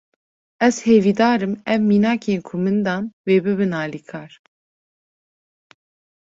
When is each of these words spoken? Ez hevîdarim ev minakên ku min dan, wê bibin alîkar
Ez 0.67 0.75
hevîdarim 0.87 1.53
ev 1.73 1.81
minakên 1.89 2.39
ku 2.47 2.55
min 2.63 2.77
dan, 2.85 3.03
wê 3.25 3.37
bibin 3.45 3.73
alîkar 3.83 4.31